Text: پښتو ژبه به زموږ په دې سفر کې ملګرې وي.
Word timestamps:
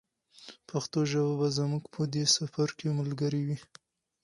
پښتو 0.69 0.99
ژبه 1.11 1.33
به 1.39 1.47
زموږ 1.57 1.83
په 1.93 2.01
دې 2.13 2.23
سفر 2.37 2.67
کې 2.77 2.95
ملګرې 2.99 3.41
وي. 3.47 3.57